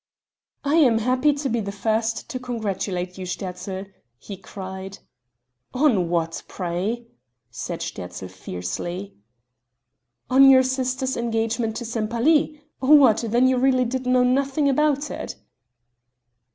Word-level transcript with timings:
"I 0.63 0.77
am 0.77 0.97
happy 0.97 1.31
to 1.33 1.47
be 1.47 1.59
the 1.59 1.71
first 1.71 2.27
to 2.31 2.39
congratulate 2.39 3.19
you, 3.19 3.27
Sterzl," 3.27 3.85
he 4.17 4.35
cried. 4.35 4.97
"On 5.75 6.09
what 6.09 6.41
pray?" 6.47 7.05
said 7.51 7.83
Sterzl 7.83 8.27
fiercely. 8.31 9.13
"On 10.27 10.49
your 10.49 10.63
sister's 10.63 11.15
engagement 11.15 11.75
to 11.75 11.85
Sempaly 11.85 12.63
what! 12.79 13.25
then 13.27 13.47
you 13.47 13.57
really 13.57 13.85
did 13.85 14.07
know 14.07 14.23
nothing 14.23 14.67
about 14.67 15.11
it?" 15.11 15.35